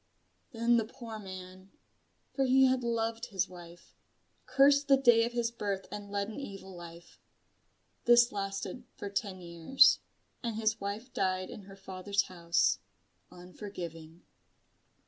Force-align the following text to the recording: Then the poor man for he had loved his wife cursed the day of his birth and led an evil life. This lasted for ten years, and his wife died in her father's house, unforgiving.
Then 0.51 0.77
the 0.77 0.85
poor 0.85 1.19
man 1.19 1.69
for 2.33 2.45
he 2.45 2.65
had 2.65 2.83
loved 2.83 3.27
his 3.27 3.47
wife 3.47 3.93
cursed 4.47 4.87
the 4.87 4.97
day 4.97 5.25
of 5.25 5.33
his 5.33 5.51
birth 5.51 5.87
and 5.91 6.09
led 6.09 6.27
an 6.27 6.39
evil 6.39 6.73
life. 6.75 7.19
This 8.05 8.31
lasted 8.31 8.83
for 8.97 9.11
ten 9.11 9.41
years, 9.41 9.99
and 10.41 10.55
his 10.55 10.81
wife 10.81 11.13
died 11.13 11.51
in 11.51 11.65
her 11.65 11.75
father's 11.77 12.23
house, 12.23 12.79
unforgiving. 13.31 14.23